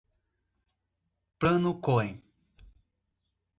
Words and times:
Plano 1.39 1.77
Cohen 1.77 2.17